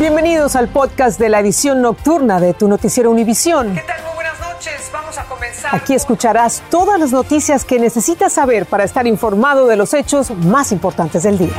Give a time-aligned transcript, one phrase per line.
[0.00, 3.74] Bienvenidos al podcast de la edición nocturna de tu noticiero Univisión.
[3.74, 4.02] ¿Qué tal?
[4.02, 4.90] Muy buenas noches.
[4.90, 5.74] Vamos a comenzar.
[5.76, 10.72] Aquí escucharás todas las noticias que necesitas saber para estar informado de los hechos más
[10.72, 11.52] importantes del día.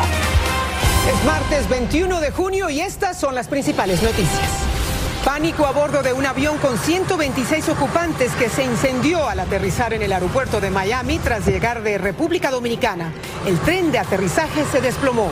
[1.07, 4.80] Es martes 21 de junio y estas son las principales noticias.
[5.25, 10.01] Pánico a bordo de un avión con 126 ocupantes que se incendió al aterrizar en
[10.01, 13.13] el aeropuerto de Miami tras llegar de República Dominicana.
[13.45, 15.31] El tren de aterrizaje se desplomó.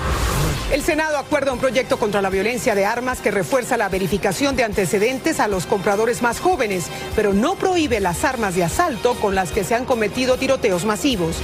[0.72, 4.64] El Senado acuerda un proyecto contra la violencia de armas que refuerza la verificación de
[4.64, 9.52] antecedentes a los compradores más jóvenes, pero no prohíbe las armas de asalto con las
[9.52, 11.36] que se han cometido tiroteos masivos.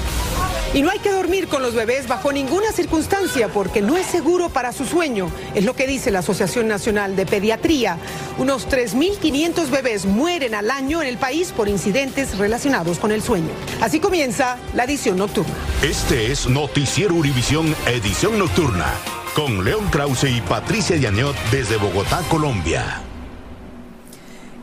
[0.76, 4.50] Y no hay que dormir con los bebés bajo ninguna circunstancia porque no es seguro
[4.50, 7.98] para su sueño, es lo que dice la Asociación Nacional de Pediatría.
[8.38, 13.52] Unos 3.500 bebés mueren al año en el país por incidentes relacionados con el sueño.
[13.80, 15.54] Así comienza la edición nocturna.
[15.82, 18.94] Este es Noticiero Univisión Edición Nocturna
[19.34, 23.05] con León Krause y Patricia Yañot desde Bogotá, Colombia.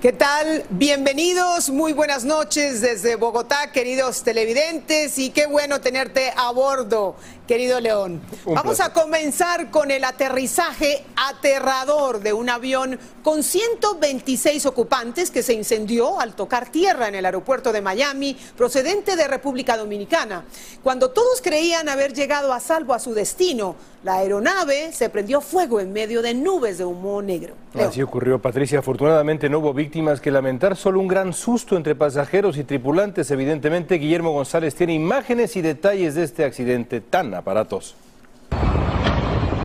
[0.03, 0.65] ¿Qué tal?
[0.71, 7.15] Bienvenidos, muy buenas noches desde Bogotá, queridos televidentes, y qué bueno tenerte a bordo,
[7.53, 8.23] querido León.
[8.47, 15.53] Vamos a comenzar con el aterrizaje aterrador de un avión con 126 ocupantes que se
[15.53, 20.47] incendió al tocar tierra en el aeropuerto de Miami, procedente de República Dominicana.
[20.83, 25.79] Cuando todos creían haber llegado a salvo a su destino, la aeronave se prendió fuego
[25.79, 27.55] en medio de nubes de humo negro.
[27.73, 27.89] León.
[27.89, 28.81] Así ocurrió, Patricia.
[28.81, 33.31] Afortunadamente no hubo víctimas que lamentar, solo un gran susto entre pasajeros y tripulantes.
[33.31, 37.97] Evidentemente, Guillermo González tiene imágenes y detalles de este accidente tan aparatos.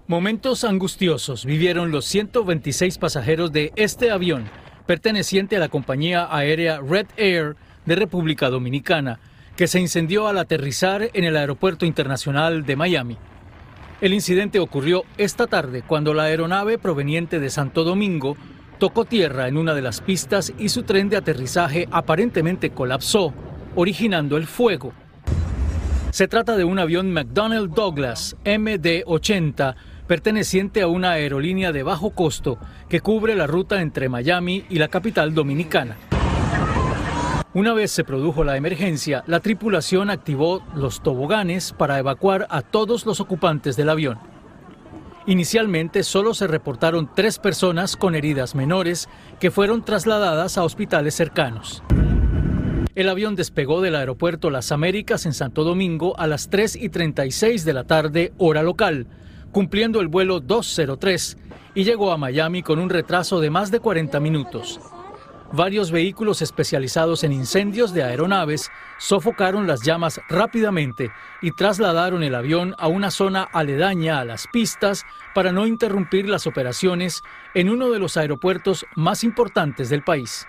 [0.08, 4.46] Momentos angustiosos vivieron los 126 pasajeros de este avión,
[4.86, 9.20] perteneciente a la compañía aérea Red Air de República Dominicana,
[9.56, 13.18] que se incendió al aterrizar en el Aeropuerto Internacional de Miami.
[14.02, 18.38] El incidente ocurrió esta tarde cuando la aeronave proveniente de Santo Domingo
[18.80, 23.34] tocó tierra en una de las pistas y su tren de aterrizaje aparentemente colapsó,
[23.76, 24.94] originando el fuego.
[26.18, 29.76] Se trata de un avión McDonnell Douglas MD-80
[30.08, 32.58] perteneciente a una aerolínea de bajo costo
[32.90, 35.96] que cubre la ruta entre Miami y la capital dominicana.
[37.54, 43.06] Una vez se produjo la emergencia, la tripulación activó los toboganes para evacuar a todos
[43.06, 44.18] los ocupantes del avión.
[45.28, 49.08] Inicialmente solo se reportaron tres personas con heridas menores
[49.40, 51.84] que fueron trasladadas a hospitales cercanos.
[52.98, 57.64] El avión despegó del aeropuerto Las Américas en Santo Domingo a las 3 y 36
[57.64, 59.06] de la tarde, hora local,
[59.52, 61.38] cumpliendo el vuelo 203,
[61.76, 64.80] y llegó a Miami con un retraso de más de 40 minutos.
[65.52, 71.12] Varios vehículos especializados en incendios de aeronaves sofocaron las llamas rápidamente
[71.44, 76.48] y trasladaron el avión a una zona aledaña a las pistas para no interrumpir las
[76.48, 77.22] operaciones
[77.54, 80.48] en uno de los aeropuertos más importantes del país.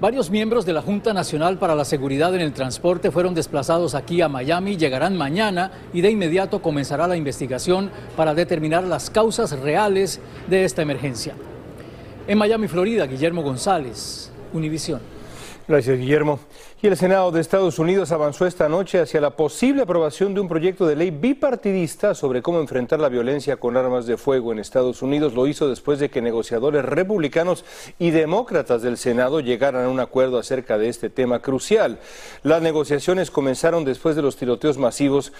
[0.00, 4.22] Varios miembros de la Junta Nacional para la Seguridad en el Transporte fueron desplazados aquí
[4.22, 10.18] a Miami, llegarán mañana y de inmediato comenzará la investigación para determinar las causas reales
[10.48, 11.34] de esta emergencia.
[12.26, 15.02] En Miami, Florida, Guillermo González, Univisión.
[15.68, 16.40] Gracias, Guillermo.
[16.82, 20.48] Y el Senado de Estados Unidos avanzó esta noche hacia la posible aprobación de un
[20.48, 25.02] proyecto de ley bipartidista sobre cómo enfrentar la violencia con armas de fuego en Estados
[25.02, 25.34] Unidos.
[25.34, 27.64] Lo hizo después de que negociadores republicanos
[27.98, 31.98] y demócratas del Senado llegaran a un acuerdo acerca de este tema crucial.
[32.42, 35.32] Las negociaciones comenzaron después de los tiroteos masivos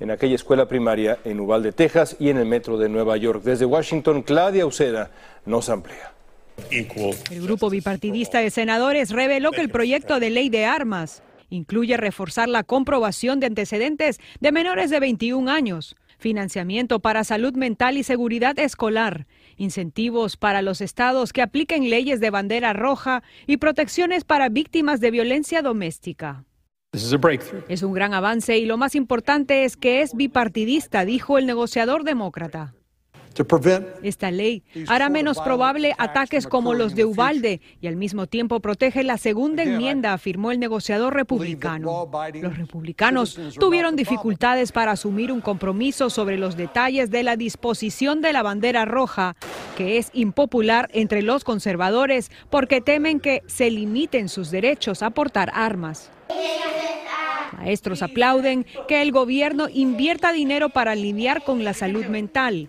[0.00, 3.42] en aquella escuela primaria en Uvalde, Texas y en el metro de Nueva York.
[3.42, 5.10] Desde Washington, Claudia Uceda
[5.46, 6.17] nos amplía.
[6.70, 12.48] El grupo bipartidista de senadores reveló que el proyecto de ley de armas incluye reforzar
[12.48, 18.58] la comprobación de antecedentes de menores de 21 años, financiamiento para salud mental y seguridad
[18.58, 19.26] escolar,
[19.56, 25.10] incentivos para los estados que apliquen leyes de bandera roja y protecciones para víctimas de
[25.10, 26.44] violencia doméstica.
[27.68, 32.02] Es un gran avance y lo más importante es que es bipartidista, dijo el negociador
[32.02, 32.74] demócrata.
[34.02, 39.04] Esta ley hará menos probable ataques como los de Ubalde y al mismo tiempo protege
[39.04, 42.08] la segunda enmienda, afirmó el negociador republicano.
[42.34, 48.32] Los republicanos tuvieron dificultades para asumir un compromiso sobre los detalles de la disposición de
[48.32, 49.36] la bandera roja,
[49.76, 55.50] que es impopular entre los conservadores porque temen que se limiten sus derechos a portar
[55.54, 56.10] armas.
[57.56, 62.68] Maestros aplauden que el gobierno invierta dinero para lidiar con la salud mental.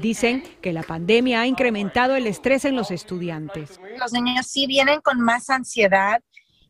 [0.00, 3.80] Dicen que la pandemia ha incrementado el estrés en los estudiantes.
[3.98, 6.22] Los niños sí vienen con más ansiedad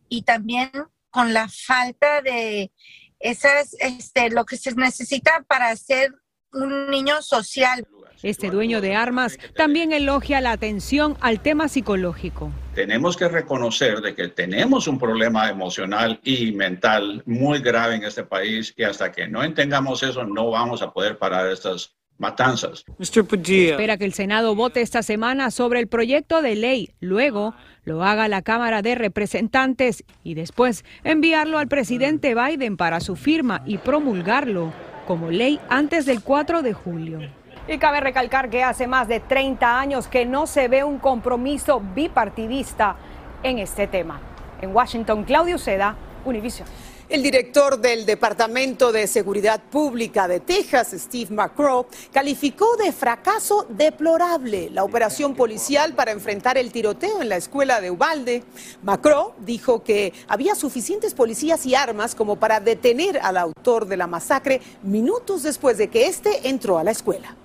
[0.09, 0.71] y también
[1.11, 2.71] con la falta de
[3.19, 6.13] esas, este, lo que se necesita para ser
[6.53, 7.87] un niño social.
[8.23, 12.51] Este dueño de armas también elogia la atención al tema psicológico.
[12.75, 18.25] Tenemos que reconocer de que tenemos un problema emocional y mental muy grave en este
[18.25, 22.85] país y hasta que no entendamos eso no vamos a poder parar estas matanzas.
[22.99, 26.91] Espera que el Senado vote esta semana sobre el proyecto de ley.
[27.01, 27.55] Luego
[27.85, 33.63] lo haga la Cámara de Representantes y después enviarlo al presidente Biden para su firma
[33.67, 34.73] y promulgarlo
[35.07, 37.21] como ley antes del 4 de julio.
[37.69, 41.81] Y cabe recalcar que hace más de 30 años que no se ve un compromiso
[41.95, 42.97] bipartidista
[43.43, 44.21] en este tema.
[44.61, 46.67] En Washington, Claudio Seda, Univision.
[47.09, 54.71] El director del Departamento de Seguridad Pública de Texas, Steve McCraw, calificó de fracaso deplorable
[54.71, 58.43] la operación policial para enfrentar el tiroteo en la escuela de Ubalde.
[58.83, 64.09] McCraw dijo que había suficientes policías y armas como para detener al autor de la
[64.09, 67.37] masacre minutos después de que éste entró a la escuela.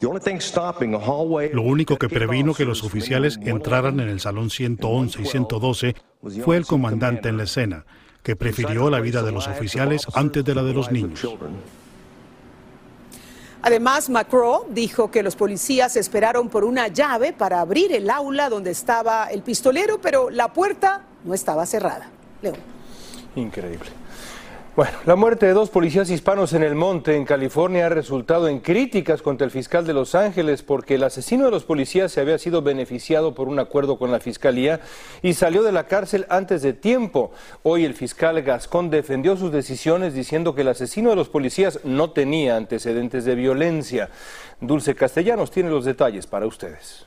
[0.00, 5.94] Lo único que previno que los oficiales entraran en el salón 111 y 112
[6.44, 7.86] fue el comandante en la escena
[8.24, 11.24] que prefirió la vida de los oficiales antes de la de los niños.
[13.60, 18.70] Además, Macron dijo que los policías esperaron por una llave para abrir el aula donde
[18.70, 22.10] estaba el pistolero, pero la puerta no estaba cerrada.
[22.42, 22.56] León.
[23.36, 24.03] Increíble.
[24.76, 28.58] Bueno, la muerte de dos policías hispanos en el monte, en California, ha resultado en
[28.58, 32.38] críticas contra el fiscal de Los Ángeles porque el asesino de los policías se había
[32.38, 34.80] sido beneficiado por un acuerdo con la fiscalía
[35.22, 37.30] y salió de la cárcel antes de tiempo.
[37.62, 42.10] Hoy el fiscal Gascón defendió sus decisiones diciendo que el asesino de los policías no
[42.10, 44.10] tenía antecedentes de violencia.
[44.60, 47.06] Dulce Castellanos tiene los detalles para ustedes.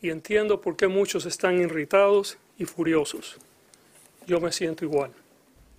[0.00, 3.38] Y entiendo por qué muchos están irritados y furiosos.
[4.28, 5.10] Yo me siento igual.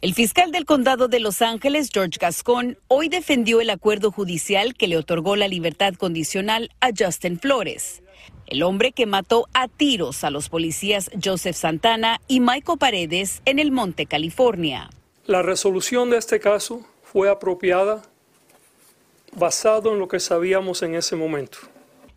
[0.03, 4.89] El fiscal del condado de Los Ángeles, George Gascon, hoy defendió el acuerdo judicial que
[4.89, 8.03] le otorgó la libertad condicional a Justin Flores,
[8.47, 13.59] el hombre que mató a tiros a los policías Joseph Santana y Michael Paredes en
[13.59, 14.89] el Monte, California.
[15.25, 18.01] La resolución de este caso fue apropiada
[19.38, 21.59] basado en lo que sabíamos en ese momento.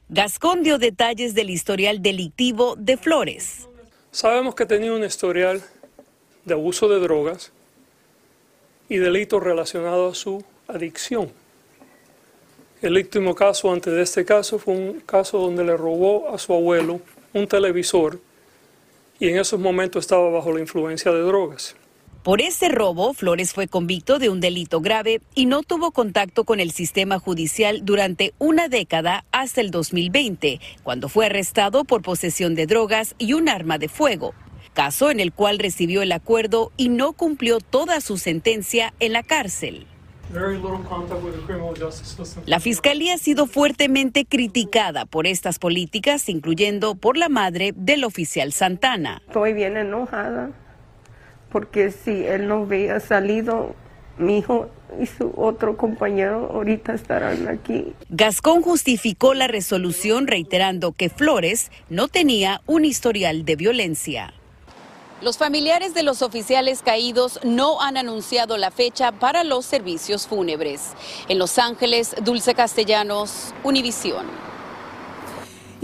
[0.08, 3.68] Gascón dio detalles del historial delictivo de Flores.
[4.10, 5.62] Sabemos que tenía un historial
[6.44, 7.52] de abuso de drogas,
[8.88, 11.30] y delitos relacionados a su adicción.
[12.82, 16.52] El último caso antes de este caso fue un caso donde le robó a su
[16.52, 17.00] abuelo
[17.32, 18.20] un televisor
[19.18, 21.74] y en esos momentos estaba bajo la influencia de drogas.
[22.22, 26.58] Por ese robo, Flores fue convicto de un delito grave y no tuvo contacto con
[26.58, 32.66] el sistema judicial durante una década hasta el 2020, cuando fue arrestado por posesión de
[32.66, 34.34] drogas y un arma de fuego
[34.76, 39.22] caso en el cual recibió el acuerdo y no cumplió toda su sentencia en la
[39.22, 39.86] cárcel.
[42.44, 48.52] La fiscalía ha sido fuertemente criticada por estas políticas, incluyendo por la madre del oficial
[48.52, 49.22] Santana.
[49.26, 50.50] Estoy bien enojada
[51.50, 53.74] porque si él no hubiera salido,
[54.18, 54.68] mi hijo
[55.00, 57.94] y su otro compañero ahorita estarán aquí.
[58.10, 64.34] Gascón justificó la resolución reiterando que Flores no tenía un historial de violencia.
[65.22, 70.90] Los familiares de los oficiales caídos no han anunciado la fecha para los servicios fúnebres.
[71.28, 74.26] En Los Ángeles, Dulce Castellanos, Univisión.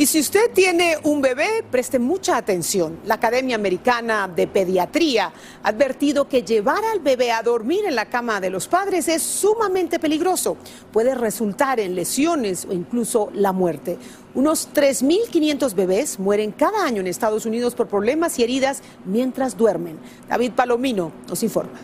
[0.02, 2.98] Y si usted tiene un bebé, preste mucha atención.
[3.04, 5.32] La Academia Americana de Pediatría
[5.62, 9.22] ha advertido que llevar al bebé a dormir en la cama de los padres es
[9.22, 10.56] sumamente peligroso.
[10.92, 13.96] Puede resultar en lesiones o incluso la muerte.
[14.34, 20.00] Unos 3.500 bebés mueren cada año en Estados Unidos por problemas y heridas mientras duermen.
[20.28, 21.78] David Palomino nos informa.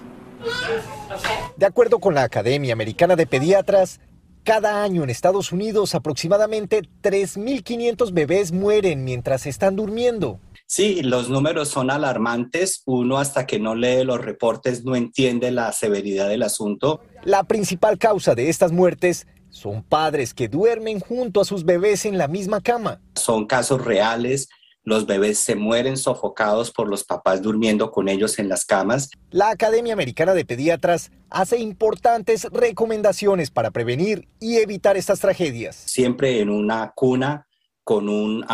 [1.57, 4.01] De acuerdo con la Academia Americana de Pediatras,
[4.49, 10.41] cada año en Estados Unidos aproximadamente 3.500 bebés mueren mientras están durmiendo.
[10.65, 12.83] Sí, los números son alarmantes.
[12.87, 17.03] Uno hasta que no lee los reportes no entiende la severidad del asunto.
[17.25, 22.17] La principal causa de estas muertes son padres que duermen junto a sus bebés en
[22.17, 23.03] la misma cama.
[23.17, 24.49] Son casos reales
[24.89, 29.11] los bebés se mueren sofocados por los papás durmiendo con ellos en las camas.
[29.31, 35.77] La Academia Americana de Pediatras hace importantes recomendaciones para prevenir y evitar estas tragedias.
[35.77, 37.47] Siempre en una cuna
[37.85, 38.45] con un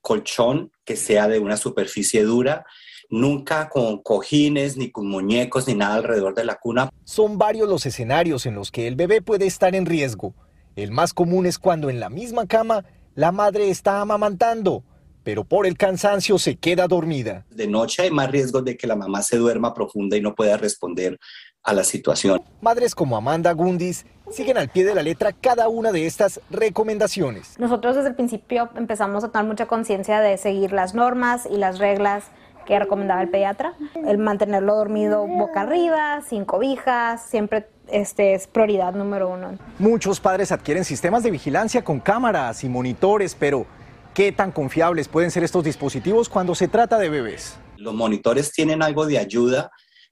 [0.00, 2.64] colchón que sea de una superficie dura,
[3.10, 6.90] nunca con cojines, ni con muñecos, ni nada alrededor de la cuna.
[7.04, 10.34] Son varios los escenarios en los que el bebé puede estar en riesgo.
[10.74, 12.84] El más común es cuando en la misma cama
[13.14, 14.84] la madre está amamantando
[15.24, 17.44] pero por el cansancio se queda dormida.
[17.50, 20.56] De noche hay más riesgo de que la mamá se duerma profunda y no pueda
[20.56, 21.18] responder
[21.62, 22.42] a la situación.
[22.60, 27.58] Madres como Amanda Gundis siguen al pie de la letra cada una de estas recomendaciones.
[27.58, 31.78] Nosotros desde el principio empezamos a tomar mucha conciencia de seguir las normas y las
[31.78, 32.24] reglas
[32.66, 33.74] que recomendaba el pediatra.
[34.06, 39.58] El mantenerlo dormido boca arriba, sin cobijas, siempre este es prioridad número uno.
[39.78, 43.66] Muchos padres adquieren sistemas de vigilancia con cámaras y monitores, pero
[44.14, 47.56] ¿qué tan confiables pueden ser estos dispositivos cuando se trata de bebés?
[47.76, 49.70] Los monitores tienen algo de ayuda,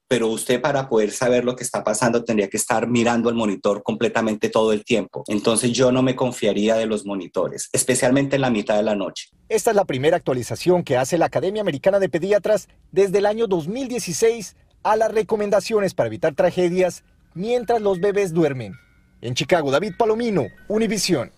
[0.09, 3.83] pero usted para poder saber lo que está pasando tendría que estar mirando el monitor
[3.83, 5.23] completamente todo el tiempo.
[5.29, 9.29] Entonces yo no me confiaría de los monitores, especialmente en la mitad de la noche.
[9.49, 13.47] Esta es la primera actualización que hace la Academia Americana de Pediatras desde el año
[13.47, 17.05] 2016 a las recomendaciones para evitar tragedias
[17.35, 18.75] mientras los bebés duermen.
[19.21, 21.31] En Chicago, David Palomino, Univisión.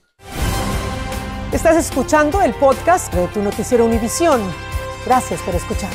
[1.53, 4.41] Estás escuchando el podcast de tu noticiero Univisión.
[5.05, 5.91] Gracias por escuchar.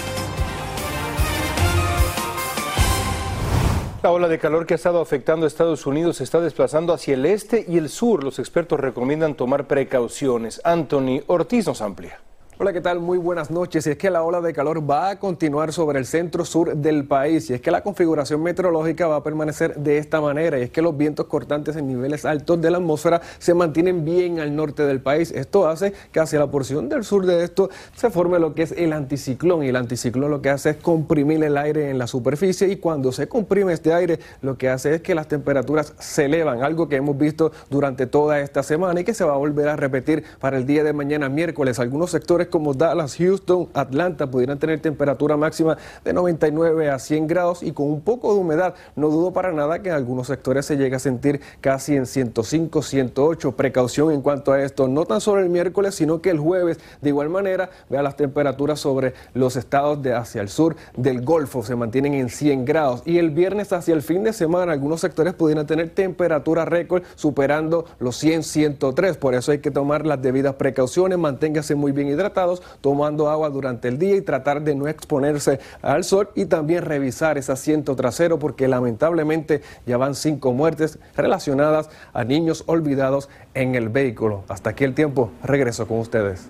[4.04, 7.16] La ola de calor que ha estado afectando a Estados Unidos se está desplazando hacia
[7.16, 8.24] el este y el sur.
[8.24, 10.62] Los expertos recomiendan tomar precauciones.
[10.64, 12.20] Anthony Ortiz nos amplía.
[12.60, 13.00] Hola, ¿qué tal?
[13.00, 13.86] Muy buenas noches.
[13.86, 17.06] Y es que la ola de calor va a continuar sobre el centro sur del
[17.06, 20.72] país y es que la configuración meteorológica va a permanecer de esta manera y es
[20.72, 24.88] que los vientos cortantes en niveles altos de la atmósfera se mantienen bien al norte
[24.88, 25.30] del país.
[25.30, 28.72] Esto hace que hacia la porción del sur de esto se forme lo que es
[28.72, 32.70] el anticiclón y el anticiclón lo que hace es comprimir el aire en la superficie
[32.70, 36.64] y cuando se comprime este aire lo que hace es que las temperaturas se elevan,
[36.64, 39.76] algo que hemos visto durante toda esta semana y que se va a volver a
[39.76, 41.78] repetir para el día de mañana miércoles.
[41.78, 47.64] Algunos sectores como Dallas, Houston, Atlanta pudieran tener temperatura máxima de 99 a 100 grados
[47.64, 48.76] y con un poco de humedad.
[48.96, 52.82] No dudo para nada que en algunos sectores se llegue a sentir casi en 105,
[52.82, 53.52] 108.
[53.54, 57.10] Precaución en cuanto a esto, no tan solo el miércoles, sino que el jueves de
[57.10, 61.76] igual manera vea las temperaturas sobre los estados de hacia el sur del Golfo se
[61.76, 65.68] mantienen en 100 grados y el viernes hacia el fin de semana algunos sectores pudieran
[65.68, 69.18] tener temperatura récord superando los 100, 103.
[69.18, 72.37] Por eso hay que tomar las debidas precauciones, manténgase muy bien hidratado
[72.82, 77.38] tomando agua durante el día y tratar de no exponerse al sol y también revisar
[77.38, 83.90] ese asiento trasero porque lamentablemente ya van cinco muertes relacionadas a niños olvidados en el
[83.90, 84.44] vehículo.
[84.48, 86.48] Hasta aquí el tiempo, regreso con ustedes.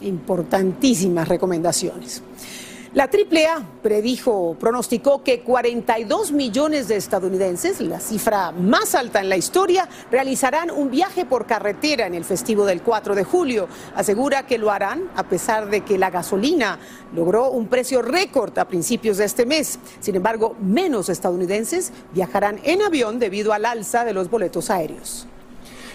[0.00, 2.22] Importantísimas recomendaciones.
[2.94, 9.36] La AAA predijo, pronosticó que 42 millones de estadounidenses, la cifra más alta en la
[9.36, 13.66] historia, realizarán un viaje por carretera en el festivo del 4 de julio.
[13.96, 16.78] Asegura que lo harán a pesar de que la gasolina
[17.12, 19.80] logró un precio récord a principios de este mes.
[19.98, 25.26] Sin embargo, menos estadounidenses viajarán en avión debido al alza de los boletos aéreos.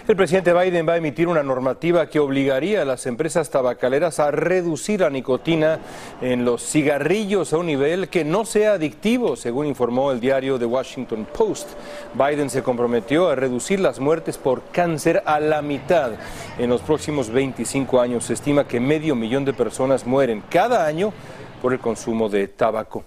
[0.09, 4.31] El presidente Biden va a emitir una normativa que obligaría a las empresas tabacaleras a
[4.31, 5.81] reducir la nicotina
[6.19, 10.65] en los cigarrillos a un nivel que no sea adictivo, según informó el diario The
[10.65, 11.69] Washington Post.
[12.15, 16.13] Biden se comprometió a reducir las muertes por cáncer a la mitad.
[16.57, 21.13] En los próximos 25 años se estima que medio millón de personas mueren cada año
[21.61, 23.03] por el consumo de tabaco.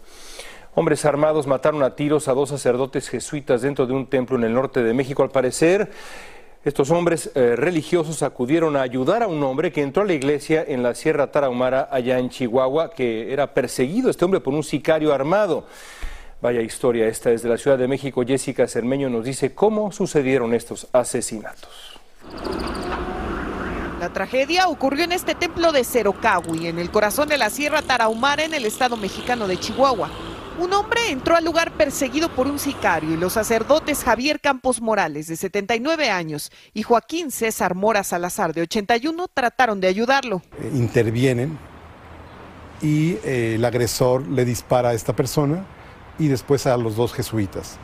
[0.75, 4.55] Hombres armados mataron a tiros a dos sacerdotes jesuitas dentro de un templo en el
[4.55, 5.23] norte de México.
[5.23, 5.91] Al parecer,
[6.65, 10.65] estos hombres eh, religiosos acudieron a ayudar a un hombre que entró a la iglesia
[10.67, 15.13] en la Sierra Tarahumara, allá en Chihuahua, que era perseguido este hombre por un sicario
[15.13, 15.67] armado.
[16.41, 18.25] Vaya historia esta desde la Ciudad de México.
[18.25, 22.01] Jessica Cermeño nos dice cómo sucedieron estos asesinatos.
[23.99, 28.45] La tragedia ocurrió en este templo de Cerocahui, en el corazón de la Sierra Tarahumara,
[28.45, 30.11] en el estado mexicano de Chihuahua.
[30.59, 35.27] Un hombre entró al lugar perseguido por un sicario y los sacerdotes Javier Campos Morales,
[35.27, 40.43] de 79 años, y Joaquín César Mora Salazar, de 81, trataron de ayudarlo.
[40.61, 41.59] Eh, intervienen
[42.83, 45.65] y eh, el agresor le dispara a esta persona
[46.19, 47.79] y después a los dos jesuitas.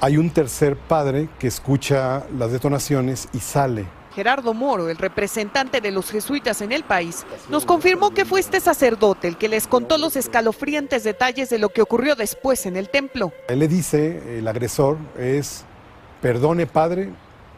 [0.00, 5.90] Hay un tercer padre que escucha las detonaciones y sale Gerardo Moro, el representante de
[5.90, 9.98] los jesuitas en el país, nos confirmó que fue este sacerdote el que les contó
[9.98, 13.32] los escalofriantes detalles de lo que ocurrió después en el templo.
[13.48, 15.64] Él le dice, el agresor es,
[16.20, 17.10] perdone padre,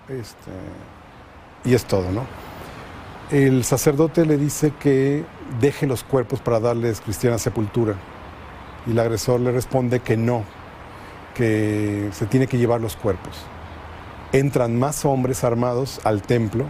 [0.09, 0.51] este,
[1.65, 2.27] y es todo, ¿no?
[3.31, 5.25] El sacerdote le dice que
[5.59, 7.95] deje los cuerpos para darles cristiana sepultura.
[8.87, 10.45] Y el agresor le responde que no,
[11.35, 13.39] que se tiene que llevar los cuerpos
[14.33, 16.67] entran más hombres armados al templo,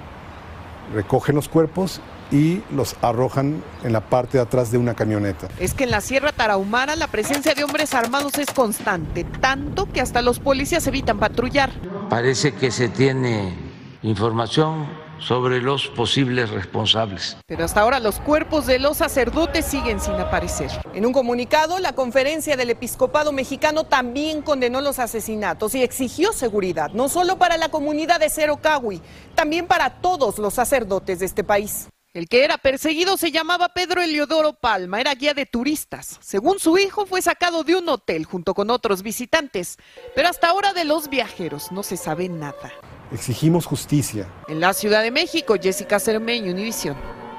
[0.94, 2.00] recogen los cuerpos
[2.30, 5.48] y los arrojan en la parte de atrás de una camioneta.
[5.60, 10.00] Es que en la Sierra Tarahumara la presencia de hombres armados es constante, tanto que
[10.00, 11.70] hasta los policías evitan patrullar.
[12.08, 13.54] Parece que se tiene
[14.02, 14.86] información
[15.22, 17.36] sobre los posibles responsables.
[17.46, 20.70] Pero hasta ahora los cuerpos de los sacerdotes siguen sin aparecer.
[20.94, 26.90] En un comunicado, la conferencia del episcopado mexicano también condenó los asesinatos y exigió seguridad,
[26.92, 29.00] no solo para la comunidad de Cerocahui,
[29.34, 31.88] también para todos los sacerdotes de este país.
[32.14, 36.18] El que era perseguido se llamaba Pedro Eliodoro Palma, era guía de turistas.
[36.20, 39.78] Según su hijo, fue sacado de un hotel junto con otros visitantes,
[40.14, 42.70] pero hasta ahora de los viajeros no se sabe nada.
[43.12, 44.26] Exigimos justicia.
[44.48, 46.96] En la Ciudad de México, Jessica Cermeño, Univisión.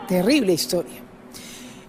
[0.08, 1.02] Terrible historia.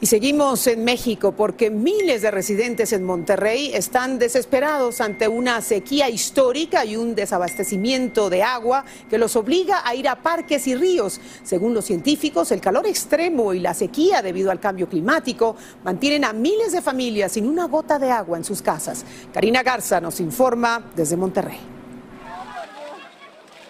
[0.01, 6.11] Y seguimos en México porque miles de residentes en Monterrey están desesperados ante una sequía
[6.11, 11.21] histórica y un desabastecimiento de agua que los obliga a ir a parques y ríos.
[11.43, 16.33] Según los científicos, el calor extremo y la sequía debido al cambio climático mantienen a
[16.33, 19.05] miles de familias sin una gota de agua en sus casas.
[19.33, 21.75] Karina Garza nos informa desde Monterrey.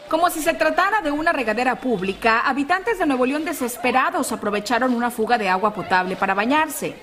[0.09, 5.11] Como si se tratara de una regadera pública, habitantes de Nuevo León desesperados aprovecharon una
[5.11, 6.95] fuga de agua potable para bañarse.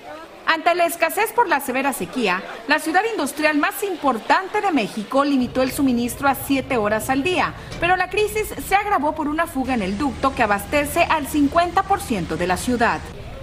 [0.46, 5.62] Ante la escasez por la severa sequía, la ciudad industrial más importante de México limitó
[5.62, 9.74] el suministro a siete horas al día, pero la crisis se agravó por una fuga
[9.74, 13.00] en el ducto que abastece al 50% de la ciudad.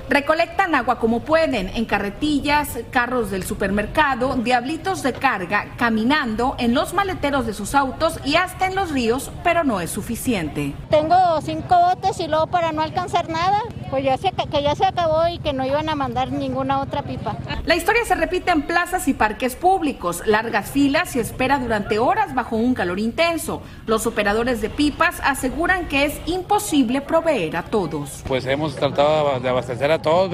[0.10, 6.96] Recolectan agua como pueden, en carretillas, carros del supermercado, diablitos de carga, caminando, en los
[6.96, 10.74] maleteros de sus autos y hasta en los ríos, pero no es suficiente.
[10.90, 14.86] Tengo cinco botes y luego para no alcanzar nada, pues ya se, que ya se
[14.86, 17.36] acabó y que no iban a mandar ninguna otra pipa.
[17.66, 22.34] La historia se repite en plazas y parques públicos, largas filas y espera durante horas
[22.34, 23.62] bajo un calor intenso.
[23.86, 28.24] Los operadores de pipas aseguran que es imposible proveer a todos.
[28.28, 30.30] Pues hemos tratado de abastecer a todos,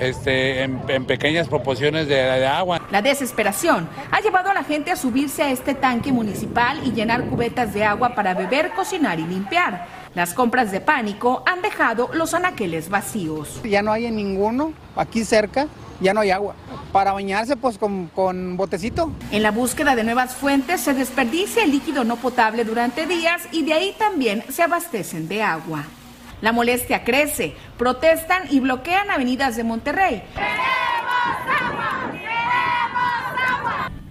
[0.00, 2.80] Este, en, pequeñas proporciones de, de agua.
[2.90, 7.24] La desesperación ha llevado a la gente a subirse a este tanque municipal y llenar
[7.26, 10.05] cubetas de agua para beber, cocinar y limpiar.
[10.16, 13.60] Las compras de pánico han dejado los anaqueles vacíos.
[13.64, 15.66] Ya no hay en ninguno, aquí cerca,
[16.00, 16.54] ya no hay agua.
[16.90, 19.12] Para bañarse, pues con, con, botecito.
[19.30, 23.62] En la búsqueda de nuevas fuentes se desperdicia el líquido no potable durante días y
[23.64, 25.84] de ahí también se abastecen de agua.
[26.40, 30.22] La molestia crece, protestan y bloquean avenidas de Monterrey.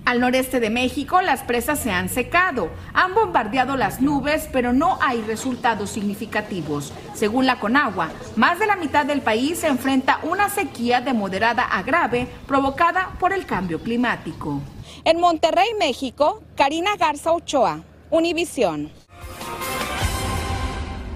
[0.06, 5.00] Al noreste de México las presas se han secado, han bombardeado las nubes, pero no
[5.02, 6.94] hay resultados significativos.
[7.16, 11.64] Según la Conagua, más de la mitad del país se enfrenta una sequía de moderada
[11.64, 14.62] a grave provocada por el cambio climático.
[15.06, 18.92] En Monterrey, México, Karina Garza Ochoa, Univisión.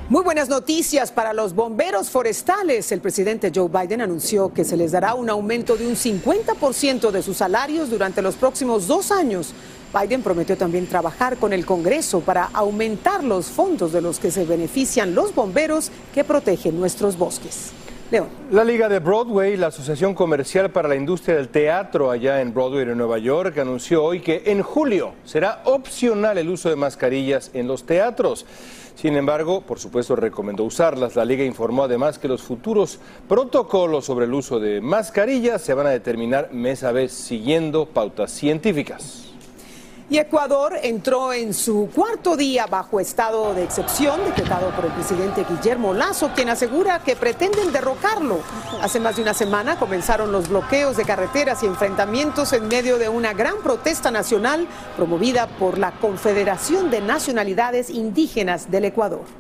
[0.10, 2.92] Muy buenas noticias para los bomberos forestales.
[2.92, 7.22] El presidente Joe Biden anunció que se les dará un aumento de un 50% de
[7.22, 9.54] sus salarios durante los próximos dos años.
[9.94, 14.46] Biden prometió también trabajar con el Congreso para aumentar los fondos de los que se
[14.46, 17.70] benefician los bomberos que protegen nuestros bosques.
[18.10, 18.30] León.
[18.50, 22.82] La Liga de Broadway, la Asociación Comercial para la Industria del Teatro allá en Broadway,
[22.82, 27.68] en Nueva York, anunció hoy que en julio será opcional el uso de mascarillas en
[27.68, 28.48] los teatros.
[29.00, 31.16] Sin embargo, por supuesto, recomendó usarlas.
[31.16, 35.88] La liga informó además que los futuros protocolos sobre el uso de mascarillas se van
[35.88, 39.29] a determinar mes a vez siguiendo pautas científicas.
[40.12, 45.46] Y Ecuador entró en su cuarto día bajo estado de excepción decretado por el presidente
[45.48, 48.40] Guillermo Lazo, quien asegura que pretenden derrocarlo.
[48.82, 53.08] Hace más de una semana comenzaron los bloqueos de carreteras y enfrentamientos en medio de
[53.08, 59.39] una gran protesta nacional promovida por la Confederación de Nacionalidades Indígenas del Ecuador.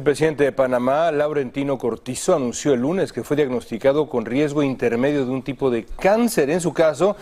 [0.00, 5.26] El presidente de Panamá, Laurentino Cortizo, anunció el lunes que fue diagnosticado con riesgo intermedio
[5.26, 6.48] de un tipo de cáncer.
[6.48, 7.16] En su caso,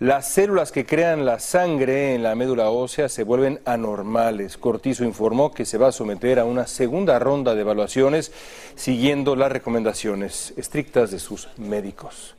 [0.00, 4.56] las células que crean la sangre en la médula ósea se vuelven anormales.
[4.56, 8.32] Cortizo informó que se va a someter a una segunda ronda de evaluaciones
[8.74, 12.34] siguiendo las recomendaciones estrictas de sus médicos.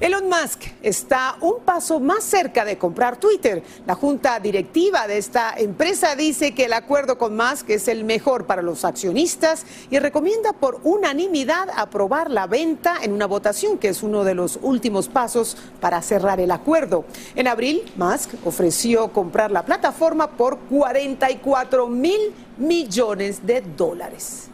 [0.00, 3.62] Elon Musk está un paso más cerca de comprar Twitter.
[3.86, 8.44] La junta directiva de esta empresa dice que el acuerdo con Musk es el mejor
[8.44, 14.02] para los accionistas y recomienda por unanimidad aprobar la venta en una votación que es
[14.02, 17.04] uno de los últimos pasos para cerrar el acuerdo.
[17.36, 24.50] En abril, Musk ofreció comprar la plataforma por 44 mil millones de dólares.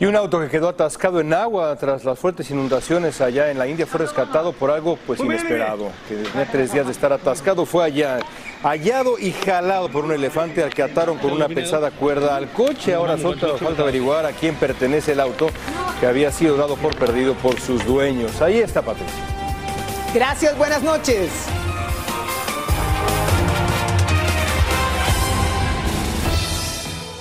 [0.00, 3.66] Y un auto que quedó atascado en agua tras las fuertes inundaciones allá en la
[3.66, 7.84] India fue rescatado por algo pues inesperado, que tenía tres días de estar atascado, fue
[7.84, 8.20] allá
[8.62, 12.94] hallado y jalado por un elefante al que ataron con una pesada cuerda al coche.
[12.94, 15.48] Ahora falta, falta averiguar a quién pertenece el auto
[15.98, 18.40] que había sido dado por perdido por sus dueños.
[18.40, 19.24] Ahí está Patricia.
[20.14, 21.48] Gracias, buenas noches.